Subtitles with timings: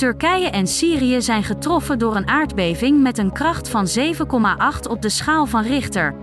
[0.00, 5.08] Turkije en Syrië zijn getroffen door een aardbeving met een kracht van 7,8 op de
[5.08, 6.14] schaal van Richter.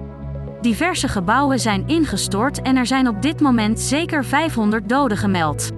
[0.62, 5.70] Diverse gebouwen zijn ingestort en er zijn op dit moment zeker 500 doden gemeld.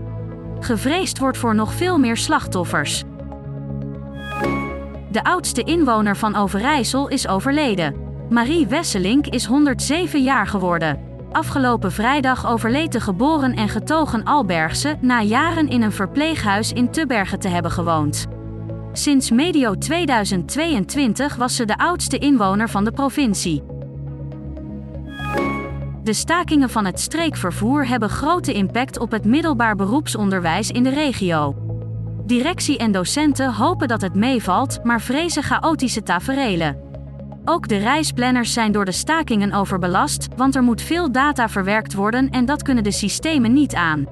[0.60, 3.04] Gevreesd wordt voor nog veel meer slachtoffers.
[5.12, 7.96] De oudste inwoner van Overijssel is overleden.
[8.30, 11.09] Marie Wesselink is 107 jaar geworden.
[11.32, 17.40] Afgelopen vrijdag overleed de geboren en getogen Albergse na jaren in een verpleeghuis in Tubbergen
[17.40, 18.28] te hebben gewoond.
[18.92, 23.64] Sinds medio 2022 was ze de oudste inwoner van de provincie.
[26.04, 31.56] De stakingen van het streekvervoer hebben grote impact op het middelbaar beroepsonderwijs in de regio.
[32.26, 36.89] Directie en docenten hopen dat het meevalt, maar vrezen chaotische taferelen.
[37.46, 42.30] Ook de reisplanners zijn door de stakingen overbelast, want er moet veel data verwerkt worden
[42.30, 44.06] en dat kunnen de systemen niet aan.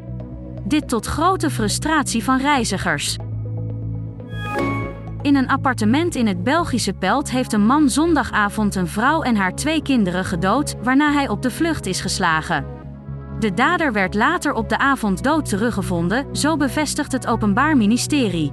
[0.63, 3.17] Dit tot grote frustratie van reizigers.
[5.21, 9.55] In een appartement in het Belgische Pelt heeft een man zondagavond een vrouw en haar
[9.55, 12.65] twee kinderen gedood, waarna hij op de vlucht is geslagen.
[13.39, 18.51] De dader werd later op de avond dood teruggevonden, zo bevestigt het Openbaar Ministerie.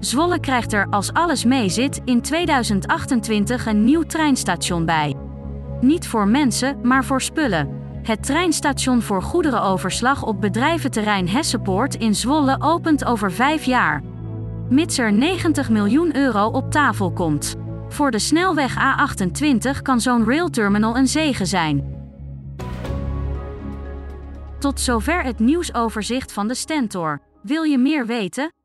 [0.00, 5.14] Zwolle krijgt er, als alles meezit, in 2028 een nieuw treinstation bij.
[5.80, 7.68] Niet voor mensen, maar voor spullen.
[8.02, 14.02] Het treinstation voor goederenoverslag op bedrijventerrein Hessenpoort in Zwolle opent over vijf jaar.
[14.68, 17.56] Mits er 90 miljoen euro op tafel komt.
[17.88, 21.96] Voor de snelweg A28 kan zo'n railterminal een zegen zijn.
[24.58, 27.20] Tot zover het nieuwsoverzicht van de Stentor.
[27.42, 28.52] Wil je meer weten?